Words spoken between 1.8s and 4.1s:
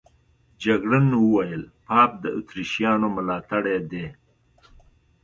پاپ د اتریشیانو ملاتړی دی.